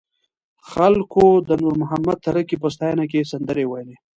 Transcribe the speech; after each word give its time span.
خلکو 0.71 1.25
د 1.47 1.49
نور 1.61 1.73
محمد 1.81 2.17
تره 2.25 2.41
کي 2.49 2.55
په 2.61 2.67
ستاینه 2.75 3.05
کې 3.11 3.29
سندرې 3.31 3.65
ویلې. 3.67 3.95